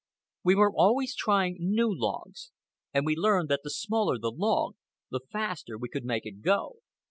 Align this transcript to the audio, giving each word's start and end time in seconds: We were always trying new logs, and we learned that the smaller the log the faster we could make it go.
We 0.43 0.55
were 0.55 0.73
always 0.75 1.13
trying 1.15 1.57
new 1.59 1.87
logs, 1.95 2.49
and 2.91 3.05
we 3.05 3.13
learned 3.15 3.49
that 3.49 3.59
the 3.63 3.69
smaller 3.69 4.17
the 4.17 4.31
log 4.31 4.73
the 5.11 5.19
faster 5.31 5.77
we 5.77 5.89
could 5.89 6.05
make 6.05 6.25
it 6.25 6.41
go. 6.41 6.77